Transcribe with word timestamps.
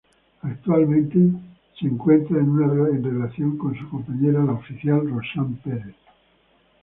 Actualmente 0.41 1.19
se 1.79 1.85
encuentra 1.85 2.39
en 2.39 2.49
una 2.49 2.67
relación 3.01 3.55
con 3.55 3.77
su 3.77 3.87
compañera 3.87 4.41
la 4.43 4.53
oficial 4.53 5.07
Roxanne 5.07 5.59
Perez. 5.63 5.95